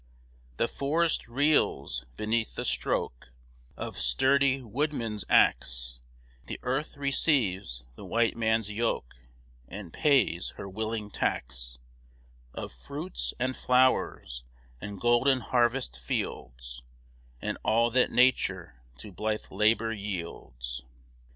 [0.57, 3.27] The forest reels beneath the stroke
[3.77, 5.99] Of sturdy woodman's axe;
[6.45, 9.13] The earth receives the white man's yoke,
[9.67, 11.77] And pays her willing tax
[12.51, 14.43] Of fruits, and flowers,
[14.81, 16.81] and golden harvest fields,
[17.39, 20.81] And all that nature to blithe labor yields.